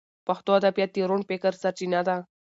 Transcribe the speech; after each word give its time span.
پښتو 0.27 0.49
ادبیات 0.59 0.91
د 0.93 0.97
روڼ 1.09 1.21
فکر 1.29 1.51
سرچینه 1.61 2.01
ده. 2.07 2.15